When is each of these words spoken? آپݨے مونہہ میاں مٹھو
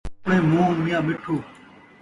آپݨے 0.21 0.37
مونہہ 0.49 0.79
میاں 0.83 1.01
مٹھو 1.05 1.35